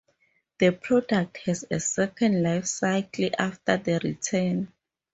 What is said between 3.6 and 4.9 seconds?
the return.